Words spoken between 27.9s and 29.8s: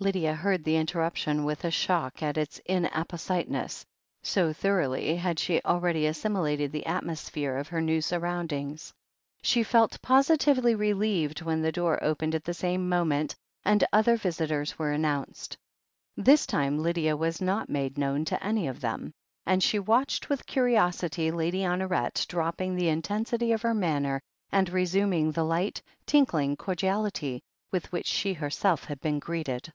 which she herself had been greeted.